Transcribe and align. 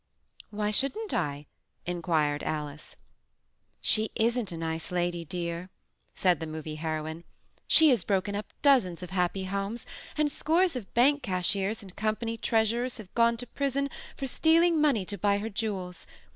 "Why 0.49 0.71
shouldn't 0.71 1.13
I?" 1.13 1.45
inquired 1.85 2.41
Alice. 2.41 2.95
"She 3.81 4.09
isn't 4.15 4.51
a 4.51 4.57
nice 4.57 4.89
lady, 4.91 5.23
dear," 5.23 5.69
said 6.15 6.39
the 6.39 6.47
Movie 6.47 6.73
Heroine. 6.73 7.23
"She 7.67 7.89
has 7.91 8.03
broken 8.03 8.33
up 8.35 8.47
dozens 8.63 9.03
of 9.03 9.11
happy 9.11 9.43
homes, 9.43 9.85
and 10.17 10.31
scores 10.31 10.75
of 10.75 10.91
bank 10.95 11.21
cashiers 11.21 11.83
and 11.83 11.95
company 11.95 12.35
treasurers 12.35 12.97
have 12.97 13.13
gone 13.13 13.37
to 13.37 13.45
prison 13.45 13.91
for 14.17 14.25
stealing 14.25 14.81
money 14.81 15.05
to 15.05 15.19
buy 15.19 15.37
her 15.37 15.49
jewels. 15.49 16.07